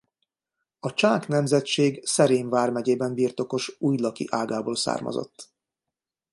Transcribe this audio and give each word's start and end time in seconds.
A 0.79 0.93
Csák 0.93 1.27
nemzetség 1.27 2.05
Szerém 2.05 2.49
vármegyében 2.49 3.13
birtokos 3.13 3.75
újlaki 3.79 4.27
ágából 4.31 4.75
származott. 4.75 5.51